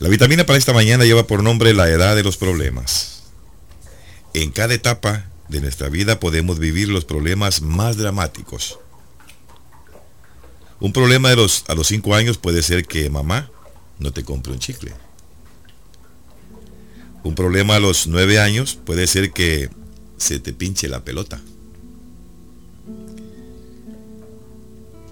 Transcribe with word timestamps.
La 0.00 0.08
vitamina 0.08 0.46
para 0.46 0.58
esta 0.58 0.72
mañana 0.72 1.04
lleva 1.04 1.26
por 1.26 1.42
nombre 1.42 1.74
la 1.74 1.90
edad 1.90 2.16
de 2.16 2.22
los 2.22 2.38
problemas. 2.38 3.22
En 4.32 4.50
cada 4.50 4.72
etapa 4.72 5.26
de 5.50 5.60
nuestra 5.60 5.90
vida 5.90 6.18
podemos 6.18 6.58
vivir 6.58 6.88
los 6.88 7.04
problemas 7.04 7.60
más 7.60 7.98
dramáticos. 7.98 8.78
Un 10.80 10.94
problema 10.94 11.34
los, 11.34 11.66
a 11.68 11.74
los 11.74 11.86
5 11.88 12.14
años 12.14 12.38
puede 12.38 12.62
ser 12.62 12.86
que 12.86 13.10
mamá 13.10 13.50
no 13.98 14.10
te 14.10 14.24
compre 14.24 14.54
un 14.54 14.58
chicle. 14.58 14.94
Un 17.22 17.34
problema 17.34 17.76
a 17.76 17.80
los 17.80 18.06
9 18.06 18.40
años 18.40 18.78
puede 18.82 19.06
ser 19.06 19.32
que 19.32 19.68
se 20.16 20.40
te 20.40 20.54
pinche 20.54 20.88
la 20.88 21.04
pelota. 21.04 21.42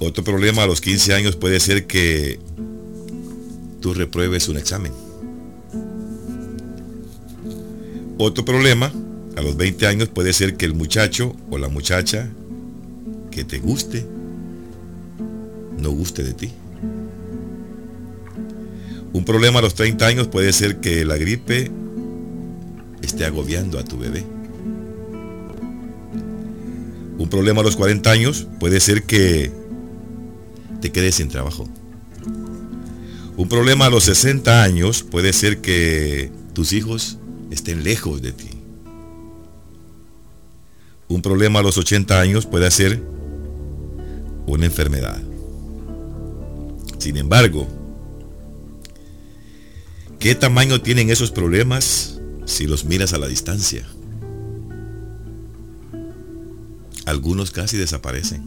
Otro 0.01 0.25
problema 0.25 0.63
a 0.63 0.67
los 0.67 0.81
15 0.81 1.13
años 1.13 1.37
puede 1.37 1.61
ser 1.61 1.87
que 1.87 2.41
tú 3.81 3.95
repruebes 3.95 4.49
un 4.49 4.57
examen. 4.57 4.93
Otro 8.19 8.45
problema 8.45 8.93
a 9.37 9.43
los 9.43 9.57
20 9.57 9.87
años 9.87 10.09
puede 10.09 10.33
ser 10.33 10.57
que 10.57 10.67
el 10.67 10.75
muchacho 10.75 11.37
o 11.51 11.59
la 11.59 11.69
muchacha 11.69 12.29
que 13.31 13.45
te 13.45 13.59
guste 13.59 14.05
no 15.81 15.91
guste 15.91 16.25
de 16.25 16.35
ti. 16.35 16.53
Un 19.13 19.25
problema 19.25 19.61
a 19.61 19.63
los 19.63 19.75
30 19.75 20.07
años 20.07 20.29
puede 20.29 20.53
ser 20.53 20.81
que 20.81 21.05
la 21.05 21.17
gripe 21.17 21.71
esté 23.03 23.25
agobiando 23.25 23.79
a 23.79 23.85
tu 23.85 23.99
bebé. 23.99 24.25
Un 27.19 27.29
problema 27.31 27.61
a 27.61 27.65
los 27.65 27.77
40 27.77 28.11
años 28.11 28.47
puede 28.59 28.81
ser 28.81 29.05
que 29.05 29.53
te 30.81 30.91
quedes 30.91 31.17
sin 31.17 31.29
trabajo. 31.29 31.69
Un 33.39 33.49
problema 33.49 33.87
a 33.87 33.91
los 33.91 34.03
60 34.03 34.65
años 34.65 35.05
puede 35.05 35.33
ser 35.33 35.61
que 35.61 36.33
tus 36.55 36.73
hijos 36.73 37.19
estén 37.53 37.85
lejos 37.85 38.21
de 38.21 38.33
ti. 38.33 38.51
Un 41.07 41.23
problema 41.23 41.61
a 41.61 41.63
los 41.63 41.79
80 41.79 42.21
años 42.21 42.47
puede 42.47 42.69
ser 42.73 43.01
una 44.45 44.67
enfermedad. 44.67 45.23
Sin 46.99 47.17
embargo, 47.17 47.69
¿qué 50.19 50.35
tamaño 50.35 50.81
tienen 50.81 51.09
esos 51.09 51.31
problemas 51.31 52.19
si 52.45 52.67
los 52.67 52.87
miras 52.87 53.13
a 53.13 53.19
la 53.19 53.29
distancia? 53.29 53.87
Algunos 57.07 57.53
casi 57.53 57.77
desaparecen. 57.77 58.43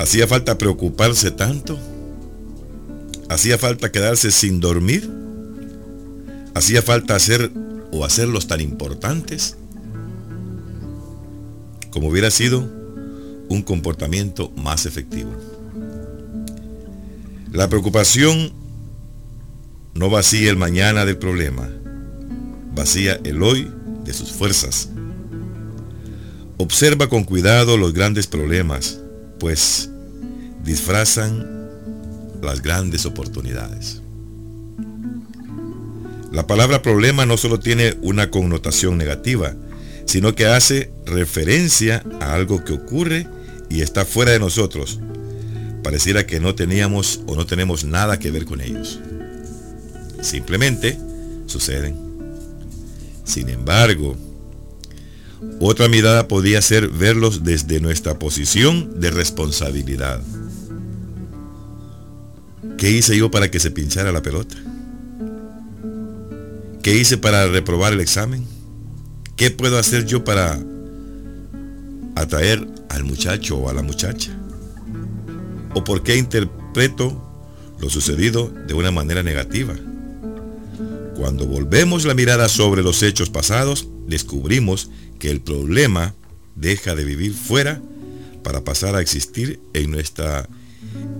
¿Hacía 0.00 0.26
falta 0.26 0.58
preocuparse 0.58 1.30
tanto? 1.30 1.78
¿Hacía 3.32 3.58
falta 3.58 3.90
quedarse 3.90 4.30
sin 4.30 4.60
dormir? 4.60 5.10
¿Hacía 6.54 6.82
falta 6.82 7.16
hacer 7.16 7.50
o 7.90 8.04
hacerlos 8.04 8.46
tan 8.46 8.60
importantes? 8.60 9.56
como 11.92 12.08
hubiera 12.08 12.30
sido 12.30 12.60
un 13.48 13.62
comportamiento 13.62 14.50
más 14.56 14.86
efectivo. 14.86 15.30
La 17.52 17.68
preocupación 17.68 18.52
no 19.94 20.08
vacía 20.08 20.50
el 20.50 20.56
mañana 20.56 21.04
del 21.04 21.18
problema, 21.18 21.68
vacía 22.74 23.20
el 23.24 23.42
hoy 23.42 23.70
de 24.04 24.14
sus 24.14 24.32
fuerzas. 24.32 24.88
Observa 26.56 27.08
con 27.08 27.24
cuidado 27.24 27.76
los 27.76 27.92
grandes 27.92 28.26
problemas, 28.26 28.98
pues 29.38 29.90
disfrazan 30.64 31.61
las 32.42 32.62
grandes 32.62 33.06
oportunidades. 33.06 34.02
La 36.32 36.46
palabra 36.46 36.82
problema 36.82 37.26
no 37.26 37.36
solo 37.36 37.60
tiene 37.60 37.96
una 38.00 38.30
connotación 38.30 38.96
negativa, 38.96 39.54
sino 40.06 40.34
que 40.34 40.46
hace 40.46 40.90
referencia 41.04 42.04
a 42.20 42.34
algo 42.34 42.64
que 42.64 42.72
ocurre 42.72 43.26
y 43.68 43.82
está 43.82 44.04
fuera 44.04 44.32
de 44.32 44.38
nosotros. 44.38 44.98
Pareciera 45.82 46.26
que 46.26 46.40
no 46.40 46.54
teníamos 46.54 47.20
o 47.26 47.36
no 47.36 47.46
tenemos 47.46 47.84
nada 47.84 48.18
que 48.18 48.30
ver 48.30 48.44
con 48.44 48.60
ellos. 48.60 48.98
Simplemente 50.22 50.98
suceden. 51.46 51.96
Sin 53.24 53.48
embargo, 53.48 54.16
otra 55.60 55.88
mirada 55.88 56.28
podría 56.28 56.62
ser 56.62 56.88
verlos 56.88 57.44
desde 57.44 57.80
nuestra 57.80 58.18
posición 58.18 59.00
de 59.00 59.10
responsabilidad. 59.10 60.22
¿Qué 62.82 62.90
hice 62.90 63.16
yo 63.16 63.30
para 63.30 63.48
que 63.48 63.60
se 63.60 63.70
pinchara 63.70 64.10
la 64.10 64.22
pelota? 64.22 64.56
¿Qué 66.82 66.98
hice 66.98 67.16
para 67.16 67.46
reprobar 67.46 67.92
el 67.92 68.00
examen? 68.00 68.44
¿Qué 69.36 69.52
puedo 69.52 69.78
hacer 69.78 70.04
yo 70.04 70.24
para 70.24 70.58
atraer 72.16 72.66
al 72.88 73.04
muchacho 73.04 73.58
o 73.58 73.68
a 73.68 73.72
la 73.72 73.82
muchacha? 73.82 74.36
¿O 75.76 75.84
por 75.84 76.02
qué 76.02 76.16
interpreto 76.16 77.22
lo 77.78 77.88
sucedido 77.88 78.52
de 78.66 78.74
una 78.74 78.90
manera 78.90 79.22
negativa? 79.22 79.74
Cuando 81.14 81.46
volvemos 81.46 82.04
la 82.04 82.14
mirada 82.14 82.48
sobre 82.48 82.82
los 82.82 83.04
hechos 83.04 83.30
pasados, 83.30 83.86
descubrimos 84.08 84.90
que 85.20 85.30
el 85.30 85.40
problema 85.40 86.16
deja 86.56 86.96
de 86.96 87.04
vivir 87.04 87.32
fuera 87.32 87.80
para 88.42 88.64
pasar 88.64 88.96
a 88.96 89.00
existir 89.00 89.60
en 89.72 89.92
nuestra 89.92 90.48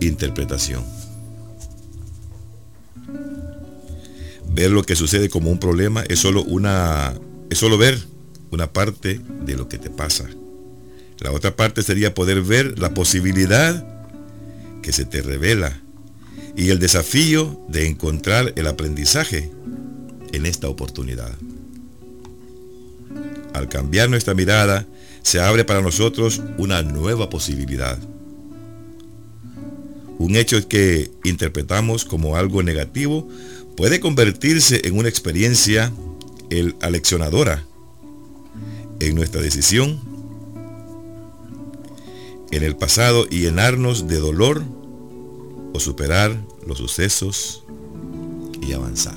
interpretación. 0.00 0.82
Ver 4.52 4.70
lo 4.70 4.82
que 4.82 4.96
sucede 4.96 5.28
como 5.28 5.50
un 5.50 5.58
problema 5.58 6.04
es 6.08 6.18
solo 6.18 6.42
una 6.42 7.14
es 7.50 7.58
solo 7.58 7.78
ver 7.78 7.98
una 8.50 8.72
parte 8.72 9.20
de 9.44 9.56
lo 9.56 9.68
que 9.68 9.78
te 9.78 9.90
pasa. 9.90 10.28
La 11.18 11.32
otra 11.32 11.54
parte 11.56 11.82
sería 11.82 12.14
poder 12.14 12.42
ver 12.42 12.78
la 12.78 12.94
posibilidad 12.94 13.86
que 14.82 14.92
se 14.92 15.04
te 15.04 15.22
revela 15.22 15.80
y 16.56 16.70
el 16.70 16.78
desafío 16.78 17.60
de 17.68 17.86
encontrar 17.86 18.52
el 18.56 18.66
aprendizaje 18.66 19.50
en 20.32 20.46
esta 20.46 20.68
oportunidad. 20.68 21.32
Al 23.54 23.68
cambiar 23.68 24.10
nuestra 24.10 24.34
mirada, 24.34 24.86
se 25.22 25.40
abre 25.40 25.64
para 25.64 25.82
nosotros 25.82 26.42
una 26.58 26.82
nueva 26.82 27.30
posibilidad. 27.30 27.98
Un 30.18 30.36
hecho 30.36 30.66
que 30.68 31.10
interpretamos 31.24 32.04
como 32.04 32.36
algo 32.36 32.62
negativo 32.62 33.28
puede 33.76 34.00
convertirse 34.00 34.82
en 34.84 34.96
una 34.98 35.08
experiencia 35.08 35.92
aleccionadora 36.80 37.64
en 39.00 39.14
nuestra 39.14 39.40
decisión, 39.40 40.00
en 42.50 42.62
el 42.62 42.76
pasado 42.76 43.26
y 43.30 43.40
llenarnos 43.40 44.06
de 44.06 44.18
dolor 44.18 44.62
o 45.72 45.80
superar 45.80 46.38
los 46.66 46.78
sucesos 46.78 47.64
y 48.60 48.72
avanzar. 48.72 49.16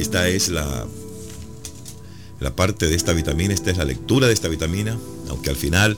Esta 0.00 0.28
es 0.28 0.48
la, 0.48 0.86
la 2.40 2.56
parte 2.56 2.88
de 2.88 2.96
esta 2.96 3.12
vitamina, 3.12 3.54
esta 3.54 3.70
es 3.70 3.76
la 3.76 3.84
lectura 3.84 4.26
de 4.26 4.32
esta 4.32 4.48
vitamina, 4.48 4.98
aunque 5.28 5.50
al 5.50 5.56
final 5.56 5.96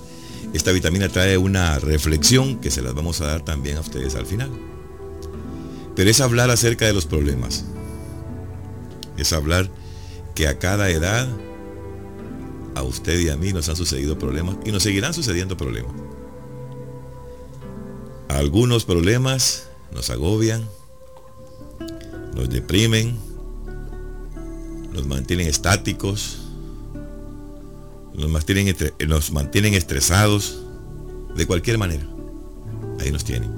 esta 0.52 0.72
vitamina 0.72 1.08
trae 1.08 1.38
una 1.38 1.78
reflexión 1.78 2.60
que 2.60 2.70
se 2.70 2.82
las 2.82 2.94
vamos 2.94 3.20
a 3.20 3.26
dar 3.26 3.44
también 3.44 3.78
a 3.78 3.80
ustedes 3.80 4.14
al 4.14 4.26
final. 4.26 4.50
Pero 5.96 6.10
es 6.10 6.20
hablar 6.20 6.50
acerca 6.50 6.86
de 6.86 6.92
los 6.92 7.06
problemas. 7.06 7.64
Es 9.16 9.32
hablar 9.32 9.70
que 10.34 10.46
a 10.46 10.58
cada 10.58 10.90
edad, 10.90 11.26
a 12.74 12.82
usted 12.82 13.18
y 13.18 13.30
a 13.30 13.36
mí 13.36 13.52
nos 13.54 13.68
han 13.70 13.76
sucedido 13.76 14.18
problemas 14.18 14.56
y 14.64 14.70
nos 14.70 14.82
seguirán 14.82 15.14
sucediendo 15.14 15.56
problemas. 15.56 15.92
Algunos 18.28 18.84
problemas 18.84 19.68
nos 19.92 20.10
agobian, 20.10 20.68
nos 22.34 22.50
deprimen, 22.50 23.16
nos 24.92 25.06
mantienen 25.06 25.46
estáticos, 25.46 26.42
nos 28.12 28.30
mantienen, 29.30 29.74
estresados, 29.74 30.58
de 31.34 31.46
cualquier 31.46 31.78
manera. 31.78 32.06
Ahí 33.00 33.10
nos 33.10 33.24
tienen. 33.24 33.55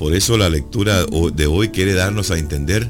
Por 0.00 0.14
eso 0.14 0.38
la 0.38 0.48
lectura 0.48 1.04
de 1.04 1.46
hoy 1.46 1.68
quiere 1.68 1.92
darnos 1.92 2.30
a 2.30 2.38
entender 2.38 2.88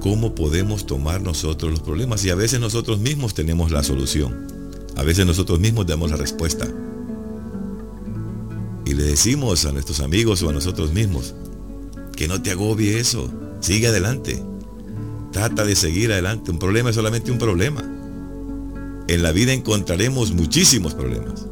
cómo 0.00 0.36
podemos 0.36 0.86
tomar 0.86 1.20
nosotros 1.20 1.72
los 1.72 1.80
problemas. 1.80 2.24
Y 2.24 2.30
a 2.30 2.36
veces 2.36 2.60
nosotros 2.60 3.00
mismos 3.00 3.34
tenemos 3.34 3.72
la 3.72 3.82
solución. 3.82 4.46
A 4.94 5.02
veces 5.02 5.26
nosotros 5.26 5.58
mismos 5.58 5.84
damos 5.84 6.12
la 6.12 6.16
respuesta. 6.16 6.68
Y 8.86 8.94
le 8.94 9.02
decimos 9.02 9.64
a 9.64 9.72
nuestros 9.72 9.98
amigos 9.98 10.44
o 10.44 10.50
a 10.50 10.52
nosotros 10.52 10.92
mismos, 10.92 11.34
que 12.16 12.28
no 12.28 12.40
te 12.40 12.52
agobie 12.52 13.00
eso. 13.00 13.28
Sigue 13.58 13.88
adelante. 13.88 14.40
Trata 15.32 15.64
de 15.64 15.74
seguir 15.74 16.12
adelante. 16.12 16.52
Un 16.52 16.60
problema 16.60 16.90
es 16.90 16.94
solamente 16.94 17.32
un 17.32 17.38
problema. 17.38 17.82
En 19.08 19.24
la 19.24 19.32
vida 19.32 19.52
encontraremos 19.52 20.30
muchísimos 20.30 20.94
problemas. 20.94 21.46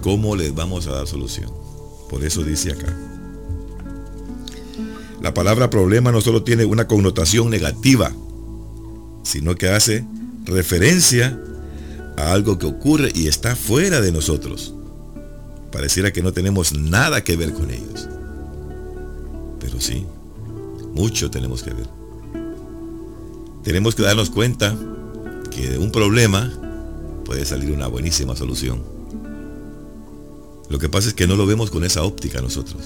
¿Cómo 0.00 0.34
les 0.34 0.52
vamos 0.52 0.88
a 0.88 0.92
dar 0.94 1.06
solución? 1.06 1.52
Por 2.10 2.24
eso 2.24 2.42
dice 2.42 2.72
acá. 2.72 3.11
La 5.22 5.32
palabra 5.32 5.70
problema 5.70 6.10
no 6.10 6.20
solo 6.20 6.42
tiene 6.42 6.64
una 6.64 6.88
connotación 6.88 7.48
negativa, 7.48 8.12
sino 9.22 9.54
que 9.54 9.68
hace 9.68 10.04
referencia 10.44 11.40
a 12.16 12.32
algo 12.32 12.58
que 12.58 12.66
ocurre 12.66 13.12
y 13.14 13.28
está 13.28 13.54
fuera 13.54 14.00
de 14.00 14.10
nosotros. 14.10 14.74
Pareciera 15.70 16.12
que 16.12 16.22
no 16.22 16.32
tenemos 16.32 16.72
nada 16.72 17.22
que 17.22 17.36
ver 17.36 17.52
con 17.52 17.70
ellos. 17.70 18.08
Pero 19.60 19.80
sí, 19.80 20.04
mucho 20.92 21.30
tenemos 21.30 21.62
que 21.62 21.72
ver. 21.72 21.86
Tenemos 23.62 23.94
que 23.94 24.02
darnos 24.02 24.28
cuenta 24.28 24.76
que 25.52 25.70
de 25.70 25.78
un 25.78 25.92
problema 25.92 26.52
puede 27.24 27.44
salir 27.44 27.70
una 27.70 27.86
buenísima 27.86 28.34
solución. 28.34 28.82
Lo 30.68 30.80
que 30.80 30.88
pasa 30.88 31.06
es 31.06 31.14
que 31.14 31.28
no 31.28 31.36
lo 31.36 31.46
vemos 31.46 31.70
con 31.70 31.84
esa 31.84 32.02
óptica 32.02 32.40
nosotros. 32.40 32.82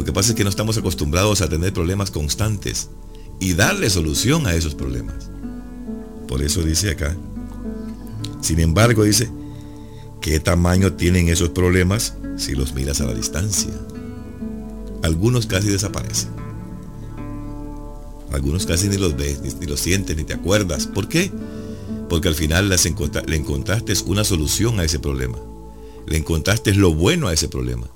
Lo 0.00 0.06
que 0.06 0.14
pasa 0.14 0.30
es 0.30 0.34
que 0.34 0.44
no 0.44 0.48
estamos 0.48 0.78
acostumbrados 0.78 1.42
a 1.42 1.48
tener 1.50 1.74
problemas 1.74 2.10
constantes 2.10 2.88
y 3.38 3.52
darle 3.52 3.90
solución 3.90 4.46
a 4.46 4.54
esos 4.54 4.74
problemas. 4.74 5.30
Por 6.26 6.40
eso 6.40 6.62
dice 6.62 6.92
acá. 6.92 7.14
Sin 8.40 8.60
embargo, 8.60 9.04
dice, 9.04 9.30
¿qué 10.22 10.40
tamaño 10.40 10.94
tienen 10.94 11.28
esos 11.28 11.50
problemas 11.50 12.14
si 12.38 12.54
los 12.54 12.72
miras 12.72 13.02
a 13.02 13.04
la 13.04 13.12
distancia? 13.12 13.74
Algunos 15.02 15.44
casi 15.44 15.68
desaparecen. 15.68 16.30
Algunos 18.32 18.64
casi 18.64 18.88
ni 18.88 18.96
los 18.96 19.18
ves, 19.18 19.42
ni, 19.60 19.66
los 19.66 19.80
sientes, 19.80 20.16
ni 20.16 20.24
te 20.24 20.32
acuerdas. 20.32 20.86
¿Por 20.86 21.08
qué? 21.08 21.30
Porque 22.08 22.28
al 22.28 22.34
final 22.34 22.70
le 22.70 23.36
encontraste 23.36 23.92
una 24.06 24.24
solución 24.24 24.80
a 24.80 24.84
ese 24.84 24.98
problema. 24.98 25.36
Le 26.06 26.16
encontraste 26.16 26.72
lo 26.72 26.94
bueno 26.94 27.28
a 27.28 27.34
ese 27.34 27.48
problema. 27.48 27.86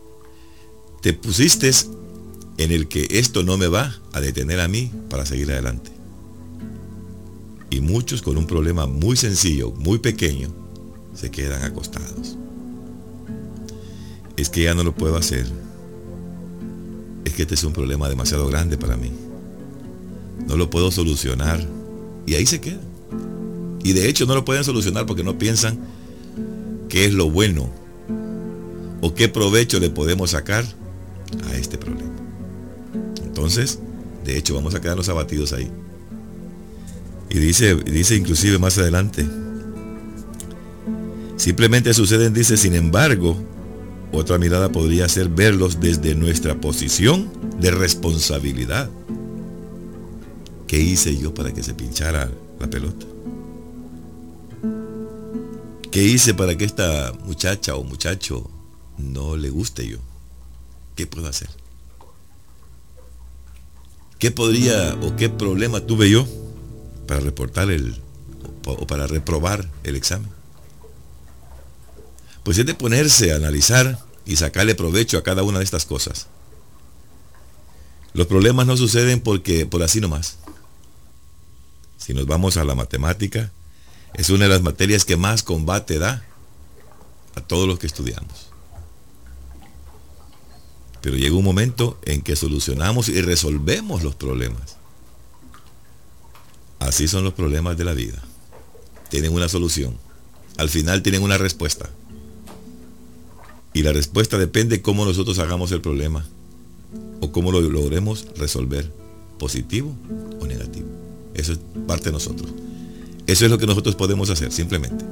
Te 1.04 1.12
pusiste 1.12 1.70
en 2.56 2.72
el 2.72 2.88
que 2.88 3.06
esto 3.10 3.42
no 3.42 3.58
me 3.58 3.66
va 3.66 3.94
a 4.14 4.22
detener 4.22 4.58
a 4.60 4.68
mí 4.68 4.90
para 5.10 5.26
seguir 5.26 5.52
adelante. 5.52 5.90
Y 7.68 7.82
muchos 7.82 8.22
con 8.22 8.38
un 8.38 8.46
problema 8.46 8.86
muy 8.86 9.14
sencillo, 9.14 9.70
muy 9.72 9.98
pequeño, 9.98 10.48
se 11.14 11.30
quedan 11.30 11.62
acostados. 11.62 12.38
Es 14.38 14.48
que 14.48 14.62
ya 14.62 14.74
no 14.74 14.82
lo 14.82 14.94
puedo 14.94 15.18
hacer. 15.18 15.46
Es 17.26 17.34
que 17.34 17.42
este 17.42 17.54
es 17.54 17.64
un 17.64 17.74
problema 17.74 18.08
demasiado 18.08 18.46
grande 18.46 18.78
para 18.78 18.96
mí. 18.96 19.10
No 20.48 20.56
lo 20.56 20.70
puedo 20.70 20.90
solucionar. 20.90 21.62
Y 22.24 22.32
ahí 22.32 22.46
se 22.46 22.62
queda. 22.62 22.80
Y 23.82 23.92
de 23.92 24.08
hecho 24.08 24.24
no 24.24 24.34
lo 24.34 24.46
pueden 24.46 24.64
solucionar 24.64 25.04
porque 25.04 25.22
no 25.22 25.36
piensan 25.36 25.80
qué 26.88 27.04
es 27.04 27.12
lo 27.12 27.30
bueno 27.30 27.68
o 29.02 29.14
qué 29.14 29.28
provecho 29.28 29.78
le 29.80 29.90
podemos 29.90 30.30
sacar 30.30 30.64
a 31.46 31.56
este 31.56 31.78
problema. 31.78 32.12
Entonces, 33.24 33.78
de 34.24 34.38
hecho, 34.38 34.54
vamos 34.54 34.74
a 34.74 34.80
quedarnos 34.80 35.08
abatidos 35.08 35.52
ahí. 35.52 35.70
Y 37.30 37.38
dice, 37.38 37.74
dice 37.74 38.16
inclusive 38.16 38.58
más 38.58 38.78
adelante, 38.78 39.26
simplemente 41.36 41.92
suceden, 41.92 42.32
dice, 42.32 42.56
sin 42.56 42.74
embargo, 42.74 43.36
otra 44.12 44.38
mirada 44.38 44.70
podría 44.70 45.08
ser 45.08 45.28
verlos 45.28 45.80
desde 45.80 46.14
nuestra 46.14 46.60
posición 46.60 47.28
de 47.60 47.72
responsabilidad. 47.72 48.88
¿Qué 50.68 50.80
hice 50.80 51.16
yo 51.16 51.34
para 51.34 51.52
que 51.52 51.62
se 51.62 51.74
pinchara 51.74 52.30
la 52.60 52.70
pelota? 52.70 53.06
¿Qué 55.90 56.02
hice 56.02 56.34
para 56.34 56.56
que 56.56 56.64
esta 56.64 57.12
muchacha 57.24 57.76
o 57.76 57.84
muchacho 57.84 58.50
no 58.98 59.36
le 59.36 59.50
guste 59.50 59.86
yo? 59.86 59.98
¿Qué 60.94 61.06
puedo 61.06 61.28
hacer? 61.28 61.48
¿Qué 64.18 64.30
podría 64.30 64.94
o 65.02 65.16
qué 65.16 65.28
problema 65.28 65.80
tuve 65.80 66.08
yo 66.10 66.26
para 67.06 67.20
reportar 67.20 67.70
el 67.70 68.00
o 68.64 68.86
para 68.86 69.06
reprobar 69.06 69.68
el 69.82 69.96
examen? 69.96 70.30
Pues 72.42 72.58
es 72.58 72.66
de 72.66 72.74
ponerse 72.74 73.32
a 73.32 73.36
analizar 73.36 73.98
y 74.24 74.36
sacarle 74.36 74.74
provecho 74.74 75.18
a 75.18 75.22
cada 75.22 75.42
una 75.42 75.58
de 75.58 75.64
estas 75.64 75.84
cosas. 75.84 76.28
Los 78.12 78.26
problemas 78.26 78.66
no 78.66 78.76
suceden 78.76 79.20
porque 79.20 79.66
por 79.66 79.82
así 79.82 80.00
nomás. 80.00 80.38
Si 81.98 82.14
nos 82.14 82.26
vamos 82.26 82.56
a 82.56 82.64
la 82.64 82.74
matemática, 82.74 83.50
es 84.14 84.30
una 84.30 84.44
de 84.44 84.50
las 84.50 84.62
materias 84.62 85.04
que 85.04 85.16
más 85.16 85.42
combate 85.42 85.98
da 85.98 86.24
a 87.34 87.40
todos 87.40 87.66
los 87.66 87.78
que 87.78 87.86
estudiamos. 87.86 88.53
Pero 91.04 91.18
llega 91.18 91.36
un 91.36 91.44
momento 91.44 91.98
en 92.06 92.22
que 92.22 92.34
solucionamos 92.34 93.10
y 93.10 93.20
resolvemos 93.20 94.02
los 94.02 94.14
problemas. 94.14 94.76
Así 96.78 97.08
son 97.08 97.24
los 97.24 97.34
problemas 97.34 97.76
de 97.76 97.84
la 97.84 97.92
vida. 97.92 98.24
Tienen 99.10 99.34
una 99.34 99.50
solución. 99.50 99.98
Al 100.56 100.70
final 100.70 101.02
tienen 101.02 101.22
una 101.22 101.36
respuesta. 101.36 101.90
Y 103.74 103.82
la 103.82 103.92
respuesta 103.92 104.38
depende 104.38 104.80
cómo 104.80 105.04
nosotros 105.04 105.38
hagamos 105.40 105.72
el 105.72 105.82
problema 105.82 106.24
o 107.20 107.30
cómo 107.32 107.52
lo 107.52 107.60
logremos 107.60 108.24
resolver, 108.38 108.90
positivo 109.38 109.94
o 110.40 110.46
negativo. 110.46 110.88
Eso 111.34 111.52
es 111.52 111.58
parte 111.86 112.06
de 112.06 112.12
nosotros. 112.12 112.50
Eso 113.26 113.44
es 113.44 113.50
lo 113.50 113.58
que 113.58 113.66
nosotros 113.66 113.94
podemos 113.94 114.30
hacer, 114.30 114.52
simplemente. 114.52 115.04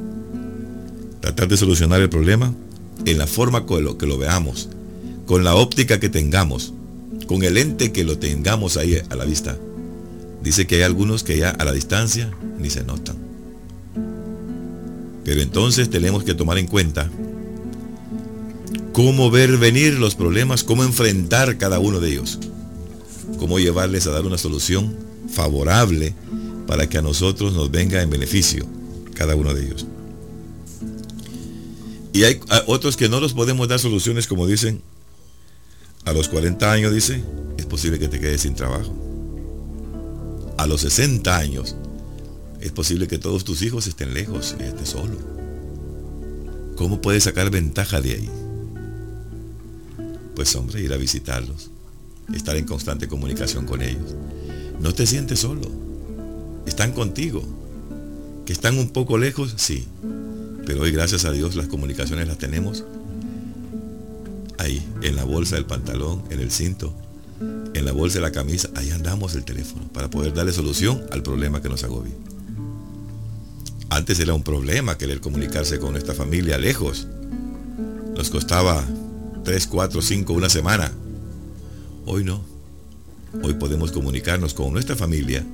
Tratar 1.21 1.49
de 1.49 1.57
solucionar 1.59 2.01
el 2.01 2.09
problema 2.09 2.55
en 3.05 3.19
la 3.19 3.27
forma 3.27 3.67
con 3.67 3.85
lo 3.85 3.99
que 3.99 4.07
lo 4.07 4.17
veamos, 4.17 4.71
con 5.33 5.45
la 5.45 5.55
óptica 5.55 5.99
que 5.99 6.11
tengamos, 6.11 6.75
con 7.27 7.43
el 7.43 7.57
ente 7.57 7.91
que 7.91 8.05
lo 8.05 8.19
tengamos 8.19 8.77
ahí 8.77 9.01
a 9.09 9.17
la 9.17 9.25
vista. 9.25 9.57
Dice 10.43 10.67
que 10.67 10.75
hay 10.75 10.83
algunos 10.83 11.23
que 11.23 11.39
ya 11.39 11.49
a 11.49 11.65
la 11.65 11.73
distancia 11.73 12.31
ni 12.59 12.69
se 12.69 12.85
notan. 12.85 13.17
Pero 15.25 15.41
entonces 15.41 15.89
tenemos 15.89 16.23
que 16.23 16.35
tomar 16.35 16.59
en 16.59 16.67
cuenta 16.67 17.11
cómo 18.93 19.31
ver 19.31 19.57
venir 19.57 19.99
los 19.99 20.17
problemas, 20.17 20.65
cómo 20.65 20.85
enfrentar 20.85 21.57
cada 21.57 21.79
uno 21.79 21.99
de 21.99 22.11
ellos, 22.11 22.39
cómo 23.39 23.59
llevarles 23.59 24.07
a 24.07 24.11
dar 24.11 24.27
una 24.27 24.37
solución 24.37 24.95
favorable 25.31 26.15
para 26.67 26.91
que 26.91 26.99
a 26.99 27.03
nosotros 27.03 27.55
nos 27.55 27.71
venga 27.71 28.03
en 28.03 28.11
beneficio 28.11 28.67
cada 29.15 29.35
uno 29.35 29.55
de 29.55 29.65
ellos. 29.65 29.87
Y 32.13 32.25
hay 32.25 32.39
otros 32.67 32.99
que 32.99 33.09
no 33.09 33.19
los 33.19 33.33
podemos 33.33 33.67
dar 33.67 33.79
soluciones 33.79 34.27
como 34.27 34.47
dicen 34.47 34.83
a 36.05 36.13
los 36.13 36.29
40 36.29 36.71
años, 36.71 36.93
dice, 36.93 37.23
es 37.57 37.67
posible 37.67 37.99
que 37.99 38.09
te 38.09 38.19
quedes 38.19 38.43
sin 38.43 38.55
trabajo. 38.55 38.93
A 40.59 40.67
los 40.67 40.81
60 40.83 41.37
años, 41.37 41.77
es 42.61 42.73
posible 42.73 43.09
que 43.09 43.19
todos 43.19 43.45
tus 43.45 43.63
hijos 43.63 43.87
estén 43.87 44.15
lejos 44.15 44.57
y 44.59 44.65
estés 44.65 44.89
solo. 44.91 45.17
¿Cómo 46.77 47.01
puedes 47.01 47.25
sacar 47.25 47.51
ventaja 47.51 48.01
de 48.01 48.13
ahí? 48.13 48.31
Pues 50.35 50.55
hombre, 50.57 50.81
ir 50.81 50.93
a 50.93 50.97
visitarlos, 50.97 51.71
estar 52.35 52.57
en 52.57 52.65
constante 52.65 53.07
comunicación 53.09 53.67
con 53.67 53.83
ellos. 53.83 54.15
No 54.81 54.93
te 54.95 55.07
sientes 55.07 55.41
solo. 55.41 55.71
Están 56.67 56.93
contigo. 56.93 57.43
Que 58.47 58.53
están 58.53 58.79
un 58.79 58.91
poco 58.91 59.19
lejos, 59.19 59.55
sí. 59.57 59.87
Pero 60.67 60.83
hoy 60.83 60.91
gracias 60.91 61.25
a 61.25 61.31
Dios 61.31 61.55
las 61.55 61.69
comunicaciones 61.69 62.27
las 62.27 62.39
tenemos 62.39 62.85
ahí, 64.63 64.87
en 65.03 65.17
la 65.17 65.25
bolsa 65.25 65.57
del 65.57 65.67
pantalón, 65.67 66.23
en 66.31 66.41
el 66.41 66.51
cinto, 66.51 66.95
en 67.75 67.85
la 67.85 67.93
bolsa 67.93 68.19
de 68.19 68.23
la 68.23 68.33
camisa, 68.33 68.69
ahí 68.75 68.91
andamos 68.91 69.35
el 69.35 69.45
teléfono 69.45 69.89
para 69.93 70.09
poder 70.09 70.33
darle 70.35 70.53
solución 70.53 71.03
al 71.11 71.23
problema 71.23 71.61
que 71.61 71.69
nos 71.69 71.85
agobia. 71.85 72.13
Antes 73.91 74.21
era 74.21 74.33
un 74.33 74.43
problema 74.43 74.97
querer 74.97 75.21
comunicarse 75.21 75.79
con 75.79 75.93
nuestra 75.93 76.15
familia 76.15 76.57
lejos. 76.57 77.07
Nos 78.17 78.31
costaba 78.31 78.85
3, 79.45 79.67
4, 79.67 80.01
5, 80.01 80.33
una 80.33 80.49
semana. 80.49 80.91
Hoy 82.07 82.25
no. 82.25 82.43
Hoy 83.43 83.55
podemos 83.55 83.93
comunicarnos 83.93 84.55
con 84.55 84.73
nuestra 84.73 84.97
familia 84.97 85.45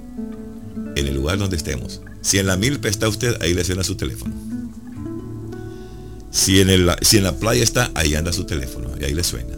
en 0.95 1.07
el 1.07 1.15
lugar 1.15 1.39
donde 1.39 1.57
estemos. 1.57 2.01
Si 2.21 2.39
en 2.39 2.47
la 2.47 2.57
milpa 2.57 2.89
está 2.89 3.09
usted, 3.09 3.41
ahí 3.41 3.55
le 3.55 3.65
suena 3.65 3.83
su 3.83 3.97
teléfono. 3.97 4.48
Si 6.39 6.61
en, 6.61 6.71
el, 6.71 6.89
si 7.03 7.17
en 7.17 7.25
la 7.25 7.35
playa 7.35 7.65
está, 7.65 7.91
ahí 7.97 8.15
anda 8.15 8.33
su 8.33 8.45
teléfono 8.45 8.91
y 9.01 9.03
ahí 9.03 9.13
le 9.13 9.25
suena. 9.25 9.57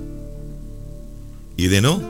Y 1.55 1.67
de 1.67 1.83
no, 1.83 2.01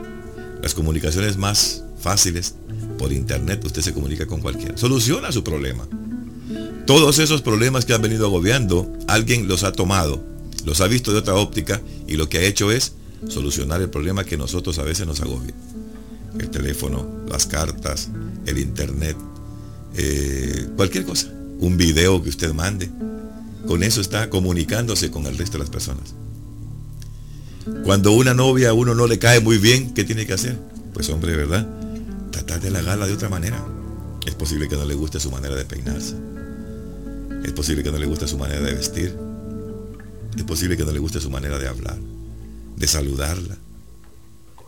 las 0.63 0.73
comunicaciones 0.73 1.35
más 1.35 1.83
fáciles 1.99 2.55
por 2.97 3.11
internet, 3.11 3.61
usted 3.65 3.81
se 3.81 3.93
comunica 3.93 4.27
con 4.27 4.39
cualquiera. 4.39 4.77
Soluciona 4.77 5.33
su 5.33 5.43
problema. 5.43 5.85
Todos 6.87 7.19
esos 7.19 7.41
problemas 7.41 7.83
que 7.83 7.93
han 7.93 8.01
venido 8.01 8.25
agobiando, 8.25 8.89
alguien 9.09 9.49
los 9.49 9.65
ha 9.65 9.73
tomado, 9.73 10.23
los 10.63 10.79
ha 10.79 10.87
visto 10.87 11.11
de 11.11 11.19
otra 11.19 11.35
óptica 11.35 11.81
y 12.07 12.15
lo 12.15 12.29
que 12.29 12.37
ha 12.37 12.43
hecho 12.43 12.71
es 12.71 12.93
solucionar 13.27 13.81
el 13.81 13.89
problema 13.89 14.23
que 14.23 14.37
nosotros 14.37 14.79
a 14.79 14.83
veces 14.83 15.05
nos 15.05 15.19
agobia. 15.19 15.53
El 16.39 16.49
teléfono, 16.49 17.25
las 17.27 17.45
cartas, 17.45 18.07
el 18.45 18.57
internet, 18.57 19.17
eh, 19.97 20.69
cualquier 20.77 21.03
cosa. 21.03 21.27
Un 21.59 21.75
video 21.75 22.23
que 22.23 22.29
usted 22.29 22.53
mande. 22.53 22.89
Con 23.67 23.83
eso 23.83 24.01
está 24.01 24.29
comunicándose 24.29 25.11
con 25.11 25.25
el 25.25 25.37
resto 25.37 25.53
de 25.53 25.63
las 25.63 25.69
personas. 25.69 26.13
Cuando 27.83 28.11
una 28.11 28.33
novia 28.33 28.69
a 28.69 28.73
uno 28.73 28.95
no 28.95 29.07
le 29.07 29.19
cae 29.19 29.39
muy 29.39 29.57
bien, 29.57 29.93
¿qué 29.93 30.03
tiene 30.03 30.25
que 30.25 30.33
hacer? 30.33 30.57
Pues 30.93 31.09
hombre, 31.09 31.35
¿verdad? 31.35 31.67
Tratar 32.31 32.59
de 32.61 32.69
halagarla 32.69 33.07
de 33.07 33.13
otra 33.13 33.29
manera. 33.29 33.63
Es 34.25 34.35
posible 34.35 34.67
que 34.67 34.75
no 34.75 34.85
le 34.85 34.95
guste 34.95 35.19
su 35.19 35.31
manera 35.31 35.55
de 35.55 35.65
peinarse. 35.65 36.15
Es 37.43 37.51
posible 37.53 37.83
que 37.83 37.91
no 37.91 37.97
le 37.97 38.05
guste 38.05 38.27
su 38.27 38.37
manera 38.37 38.61
de 38.61 38.73
vestir. 38.73 39.15
Es 40.37 40.43
posible 40.43 40.77
que 40.77 40.85
no 40.85 40.91
le 40.91 40.99
guste 40.99 41.19
su 41.19 41.29
manera 41.29 41.57
de 41.59 41.67
hablar, 41.67 41.97
de 42.77 42.87
saludarla. 42.87 43.57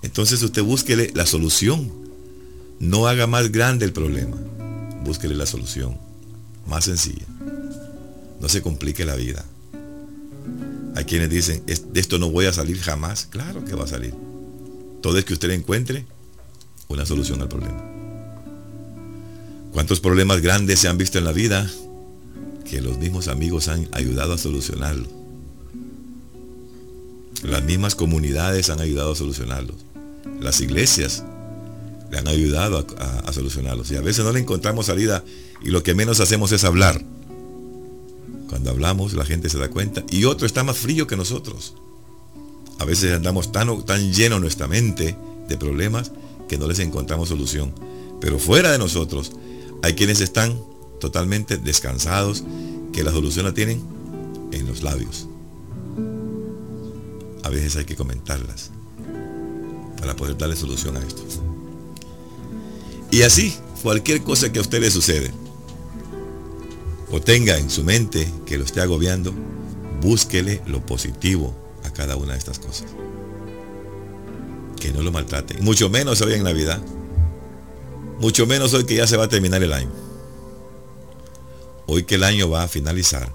Entonces 0.01 0.41
usted 0.43 0.63
búsquele 0.63 1.11
la 1.15 1.25
solución. 1.25 1.91
No 2.79 3.07
haga 3.07 3.27
más 3.27 3.51
grande 3.51 3.85
el 3.85 3.93
problema. 3.93 4.37
Búsquele 5.03 5.35
la 5.35 5.45
solución. 5.45 5.97
Más 6.67 6.85
sencilla. 6.85 7.25
No 8.39 8.49
se 8.49 8.61
complique 8.61 9.05
la 9.05 9.15
vida. 9.15 9.45
Hay 10.95 11.05
quienes 11.05 11.29
dicen, 11.29 11.63
de 11.65 11.99
esto 11.99 12.19
no 12.19 12.29
voy 12.29 12.45
a 12.45 12.53
salir 12.53 12.79
jamás. 12.79 13.25
Claro 13.25 13.65
que 13.65 13.75
va 13.75 13.85
a 13.85 13.87
salir. 13.87 14.13
Todo 15.01 15.17
es 15.17 15.25
que 15.25 15.33
usted 15.33 15.49
encuentre 15.51 16.05
una 16.87 17.05
solución 17.05 17.41
al 17.41 17.49
problema. 17.49 17.83
¿Cuántos 19.71 19.99
problemas 19.99 20.41
grandes 20.41 20.79
se 20.79 20.87
han 20.87 20.97
visto 20.97 21.17
en 21.17 21.25
la 21.25 21.31
vida 21.31 21.69
que 22.69 22.79
los 22.79 22.99
mismos 22.99 23.27
amigos 23.27 23.67
han 23.67 23.89
ayudado 23.91 24.33
a 24.33 24.37
solucionarlos? 24.37 25.07
Las 27.43 27.63
mismas 27.63 27.95
comunidades 27.95 28.69
han 28.69 28.79
ayudado 28.79 29.13
a 29.13 29.15
solucionarlos. 29.15 29.77
Las 30.39 30.61
iglesias 30.61 31.23
le 32.11 32.19
han 32.19 32.27
ayudado 32.27 32.85
a, 32.97 33.19
a, 33.19 33.33
solucionarlos. 33.33 33.91
Y 33.91 33.95
a 33.95 34.01
veces 34.01 34.23
no 34.23 34.31
le 34.31 34.39
encontramos 34.39 34.85
salida 34.85 35.23
y 35.63 35.71
lo 35.71 35.83
que 35.83 35.95
menos 35.95 36.19
hacemos 36.19 36.51
es 36.51 36.63
hablar. 36.63 37.03
Cuando 38.53 38.69
hablamos 38.69 39.13
la 39.13 39.25
gente 39.25 39.49
se 39.49 39.57
da 39.57 39.71
cuenta 39.71 40.03
y 40.11 40.25
otro 40.25 40.45
está 40.45 40.63
más 40.63 40.77
frío 40.77 41.07
que 41.07 41.15
nosotros. 41.15 41.73
A 42.77 42.85
veces 42.85 43.11
andamos 43.11 43.51
tan, 43.51 43.83
tan 43.83 44.13
lleno 44.13 44.39
nuestra 44.39 44.67
mente 44.67 45.17
de 45.47 45.57
problemas 45.57 46.11
que 46.47 46.59
no 46.59 46.67
les 46.67 46.77
encontramos 46.77 47.29
solución. 47.29 47.73
Pero 48.21 48.37
fuera 48.37 48.71
de 48.71 48.77
nosotros 48.77 49.31
hay 49.81 49.95
quienes 49.95 50.21
están 50.21 50.61
totalmente 50.99 51.57
descansados 51.57 52.43
que 52.93 53.01
la 53.01 53.11
solución 53.11 53.47
la 53.47 53.55
tienen 53.55 53.81
en 54.51 54.67
los 54.67 54.83
labios. 54.83 55.27
A 57.41 57.49
veces 57.49 57.75
hay 57.75 57.85
que 57.85 57.95
comentarlas 57.95 58.69
para 59.97 60.15
poder 60.15 60.37
darle 60.37 60.55
solución 60.55 60.95
a 60.95 60.99
esto. 60.99 61.23
Y 63.09 63.23
así, 63.23 63.55
cualquier 63.81 64.21
cosa 64.21 64.53
que 64.53 64.59
a 64.59 64.61
usted 64.61 64.79
le 64.79 64.91
sucede, 64.91 65.31
o 67.13 67.21
tenga 67.21 67.59
en 67.59 67.69
su 67.69 67.83
mente 67.83 68.27
que 68.43 68.57
lo 68.57 68.65
esté 68.65 68.81
agobiando, 68.81 69.35
búsquele 70.01 70.63
lo 70.65 70.83
positivo 70.83 71.53
a 71.83 71.93
cada 71.93 72.15
una 72.15 72.33
de 72.33 72.39
estas 72.39 72.57
cosas. 72.57 72.87
Que 74.79 74.91
no 74.91 75.03
lo 75.03 75.11
maltrate. 75.11 75.61
Mucho 75.61 75.91
menos 75.91 76.21
hoy 76.21 76.33
en 76.33 76.43
Navidad. 76.43 76.81
Mucho 78.19 78.47
menos 78.47 78.73
hoy 78.73 78.85
que 78.85 78.95
ya 78.95 79.05
se 79.05 79.15
va 79.15 79.25
a 79.25 79.29
terminar 79.29 79.61
el 79.61 79.73
año. 79.73 79.91
Hoy 81.85 82.03
que 82.03 82.15
el 82.15 82.23
año 82.23 82.49
va 82.49 82.63
a 82.63 82.67
finalizar. 82.67 83.31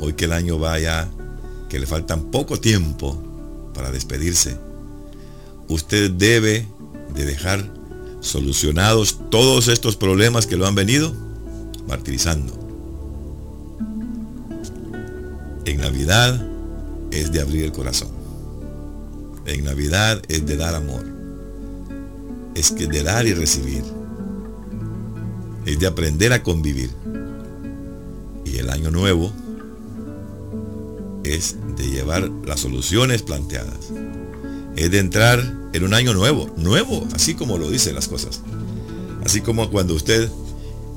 Hoy 0.00 0.14
que 0.14 0.24
el 0.24 0.32
año 0.32 0.58
va 0.58 0.78
ya, 0.78 1.10
que 1.68 1.78
le 1.78 1.86
faltan 1.86 2.30
poco 2.30 2.58
tiempo 2.58 3.22
para 3.74 3.90
despedirse. 3.90 4.56
Usted 5.68 6.10
debe 6.12 6.66
de 7.14 7.26
dejar 7.26 7.70
solucionados 8.20 9.18
todos 9.30 9.68
estos 9.68 9.96
problemas 9.96 10.46
que 10.46 10.56
lo 10.56 10.66
han 10.66 10.74
venido 10.74 11.25
martirizando. 11.86 12.52
En 15.64 15.78
Navidad 15.78 16.46
es 17.10 17.32
de 17.32 17.40
abrir 17.40 17.64
el 17.64 17.72
corazón. 17.72 18.10
En 19.46 19.64
Navidad 19.64 20.22
es 20.28 20.46
de 20.46 20.56
dar 20.56 20.74
amor. 20.74 21.04
Es 22.54 22.72
que 22.72 22.86
de 22.86 23.02
dar 23.02 23.26
y 23.26 23.34
recibir. 23.34 23.82
Es 25.64 25.78
de 25.78 25.86
aprender 25.86 26.32
a 26.32 26.42
convivir. 26.42 26.90
Y 28.44 28.58
el 28.58 28.70
año 28.70 28.90
nuevo 28.90 29.32
es 31.24 31.56
de 31.76 31.88
llevar 31.88 32.30
las 32.44 32.60
soluciones 32.60 33.22
planteadas. 33.22 33.90
Es 34.76 34.90
de 34.90 34.98
entrar 34.98 35.40
en 35.72 35.84
un 35.84 35.94
año 35.94 36.14
nuevo, 36.14 36.50
nuevo, 36.56 37.06
así 37.14 37.34
como 37.34 37.58
lo 37.58 37.70
dicen 37.70 37.94
las 37.94 38.08
cosas. 38.08 38.40
Así 39.24 39.40
como 39.40 39.70
cuando 39.70 39.94
usted 39.94 40.30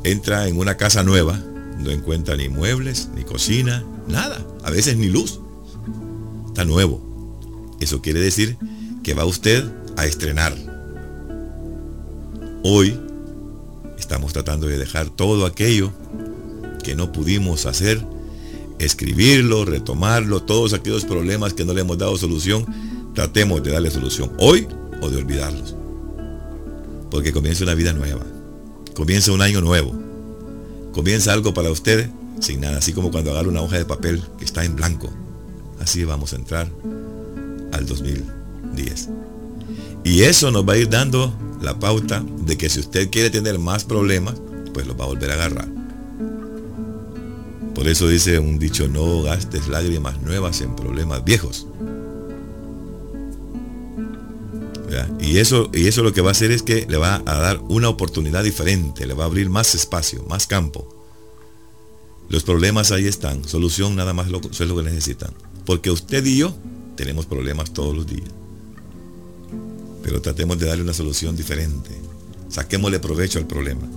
entra 0.03 0.47
en 0.47 0.57
una 0.57 0.77
casa 0.77 1.03
nueva, 1.03 1.39
no 1.79 1.91
encuentra 1.91 2.35
ni 2.35 2.49
muebles, 2.49 3.09
ni 3.15 3.23
cocina, 3.23 3.83
nada, 4.07 4.45
a 4.63 4.71
veces 4.71 4.97
ni 4.97 5.07
luz. 5.07 5.39
Está 6.47 6.65
nuevo. 6.65 7.01
Eso 7.79 8.01
quiere 8.01 8.19
decir 8.19 8.57
que 9.03 9.13
va 9.13 9.25
usted 9.25 9.63
a 9.97 10.05
estrenar. 10.05 10.55
Hoy 12.63 12.99
estamos 13.97 14.33
tratando 14.33 14.67
de 14.67 14.77
dejar 14.77 15.09
todo 15.09 15.45
aquello 15.45 15.91
que 16.83 16.95
no 16.95 17.11
pudimos 17.11 17.65
hacer, 17.65 18.03
escribirlo, 18.79 19.65
retomarlo, 19.65 20.41
todos 20.41 20.73
aquellos 20.73 21.05
problemas 21.05 21.53
que 21.53 21.65
no 21.65 21.73
le 21.73 21.81
hemos 21.81 21.97
dado 21.97 22.17
solución, 22.17 22.65
tratemos 23.13 23.63
de 23.63 23.71
darle 23.71 23.91
solución 23.91 24.31
hoy 24.39 24.67
o 25.01 25.09
de 25.09 25.17
olvidarlos. 25.17 25.75
Porque 27.09 27.31
comienza 27.31 27.63
una 27.63 27.75
vida 27.75 27.93
nueva. 27.93 28.25
Comienza 28.99 29.31
un 29.31 29.41
año 29.41 29.61
nuevo. 29.61 29.93
Comienza 30.91 31.31
algo 31.31 31.53
para 31.53 31.71
usted 31.71 32.09
sin 32.41 32.59
nada, 32.59 32.79
así 32.79 32.91
como 32.91 33.11
cuando 33.11 33.31
agarra 33.31 33.47
una 33.47 33.61
hoja 33.61 33.77
de 33.77 33.85
papel 33.85 34.21
que 34.37 34.43
está 34.43 34.65
en 34.65 34.75
blanco. 34.75 35.09
Así 35.79 36.03
vamos 36.03 36.33
a 36.33 36.35
entrar 36.35 36.69
al 37.71 37.85
2010. 37.85 39.07
Y 40.03 40.23
eso 40.23 40.51
nos 40.51 40.67
va 40.67 40.73
a 40.73 40.77
ir 40.77 40.89
dando 40.89 41.33
la 41.61 41.79
pauta 41.79 42.25
de 42.45 42.57
que 42.57 42.67
si 42.67 42.81
usted 42.81 43.09
quiere 43.09 43.29
tener 43.29 43.57
más 43.57 43.85
problemas, 43.85 44.35
pues 44.73 44.85
los 44.85 44.99
va 44.99 45.05
a 45.05 45.07
volver 45.07 45.31
a 45.31 45.35
agarrar. 45.35 45.69
Por 47.73 47.87
eso 47.87 48.05
dice 48.09 48.37
un 48.37 48.59
dicho, 48.59 48.89
no 48.89 49.21
gastes 49.21 49.69
lágrimas 49.69 50.21
nuevas 50.23 50.59
en 50.59 50.75
problemas 50.75 51.23
viejos. 51.23 51.67
Y 55.19 55.37
eso, 55.37 55.69
y 55.73 55.87
eso 55.87 56.03
lo 56.03 56.13
que 56.13 56.21
va 56.21 56.29
a 56.29 56.31
hacer 56.31 56.51
es 56.51 56.63
que 56.63 56.85
le 56.89 56.97
va 56.97 57.21
a 57.25 57.35
dar 57.39 57.59
una 57.69 57.89
oportunidad 57.89 58.43
diferente, 58.43 59.05
le 59.05 59.13
va 59.13 59.23
a 59.23 59.27
abrir 59.27 59.49
más 59.49 59.75
espacio, 59.75 60.23
más 60.23 60.47
campo. 60.47 60.87
Los 62.29 62.43
problemas 62.43 62.91
ahí 62.91 63.07
están, 63.07 63.47
solución 63.47 63.95
nada 63.95 64.13
más 64.13 64.29
lo, 64.29 64.39
es 64.39 64.59
lo 64.59 64.75
que 64.75 64.83
necesitan. 64.83 65.31
Porque 65.65 65.91
usted 65.91 66.25
y 66.25 66.37
yo 66.37 66.55
tenemos 66.95 67.25
problemas 67.25 67.71
todos 67.73 67.95
los 67.95 68.07
días. 68.07 68.29
Pero 70.03 70.21
tratemos 70.21 70.57
de 70.59 70.67
darle 70.67 70.83
una 70.83 70.93
solución 70.93 71.35
diferente. 71.35 71.89
Saquémosle 72.49 72.99
provecho 72.99 73.39
al 73.39 73.47
problema. 73.47 73.87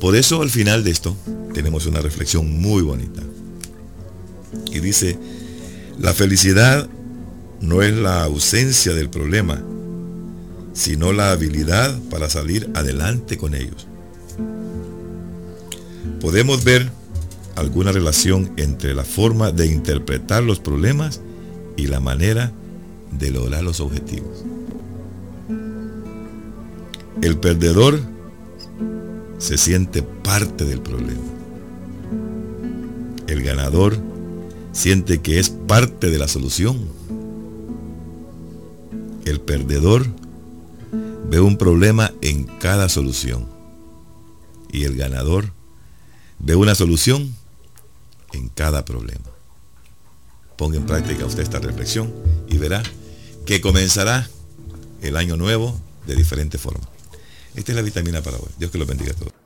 Por 0.00 0.16
eso 0.16 0.42
al 0.42 0.50
final 0.50 0.82
de 0.82 0.90
esto 0.90 1.16
tenemos 1.54 1.86
una 1.86 2.00
reflexión 2.00 2.50
muy 2.60 2.82
bonita. 2.82 3.22
Y 4.72 4.80
dice, 4.80 5.18
la 5.98 6.12
felicidad 6.12 6.88
no 7.60 7.82
es 7.82 7.94
la 7.94 8.24
ausencia 8.24 8.94
del 8.94 9.08
problema, 9.08 9.62
sino 10.72 11.12
la 11.12 11.30
habilidad 11.30 11.98
para 12.10 12.28
salir 12.28 12.70
adelante 12.74 13.36
con 13.36 13.54
ellos. 13.54 13.86
Podemos 16.20 16.64
ver 16.64 16.90
alguna 17.56 17.92
relación 17.92 18.52
entre 18.56 18.94
la 18.94 19.04
forma 19.04 19.52
de 19.52 19.66
interpretar 19.66 20.42
los 20.42 20.60
problemas 20.60 21.20
y 21.76 21.86
la 21.86 22.00
manera 22.00 22.52
de 23.18 23.30
lograr 23.30 23.62
los 23.62 23.80
objetivos. 23.80 24.44
El 27.20 27.38
perdedor 27.38 28.00
se 29.38 29.58
siente 29.58 30.02
parte 30.02 30.64
del 30.64 30.80
problema. 30.80 31.20
El 33.26 33.42
ganador 33.42 33.96
siente 34.72 35.20
que 35.20 35.38
es 35.38 35.50
parte 35.50 36.10
de 36.10 36.18
la 36.18 36.28
solución. 36.28 36.78
El 39.24 39.40
perdedor 39.40 40.06
ve 41.28 41.40
un 41.40 41.56
problema 41.56 42.12
en 42.20 42.44
cada 42.44 42.88
solución. 42.88 43.48
Y 44.70 44.84
el 44.84 44.96
ganador 44.96 45.52
ve 46.38 46.56
una 46.56 46.74
solución 46.74 47.34
en 48.32 48.48
cada 48.48 48.84
problema. 48.84 49.24
Ponga 50.56 50.76
en 50.76 50.86
práctica 50.86 51.26
usted 51.26 51.42
esta 51.42 51.58
reflexión 51.58 52.12
y 52.48 52.58
verá 52.58 52.82
que 53.46 53.60
comenzará 53.60 54.28
el 55.02 55.16
año 55.16 55.36
nuevo 55.36 55.78
de 56.06 56.14
diferente 56.14 56.58
forma. 56.58 56.88
Esta 57.54 57.72
es 57.72 57.76
la 57.76 57.82
vitamina 57.82 58.22
para 58.22 58.38
hoy. 58.38 58.48
Dios 58.58 58.70
que 58.70 58.78
lo 58.78 58.86
bendiga 58.86 59.12
a 59.12 59.16
todos. 59.16 59.41